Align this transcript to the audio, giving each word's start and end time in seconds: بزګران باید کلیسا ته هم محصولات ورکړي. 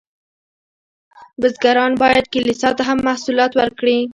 بزګران 1.39 1.91
باید 2.01 2.25
کلیسا 2.33 2.69
ته 2.77 2.83
هم 2.89 2.99
محصولات 3.07 3.51
ورکړي. 3.55 3.97